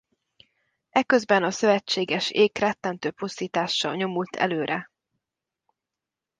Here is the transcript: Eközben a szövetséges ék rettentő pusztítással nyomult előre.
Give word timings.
Eközben 0.89 1.43
a 1.43 1.51
szövetséges 1.51 2.31
ék 2.31 2.57
rettentő 2.57 3.11
pusztítással 3.11 3.95
nyomult 3.95 4.35
előre. 4.35 4.91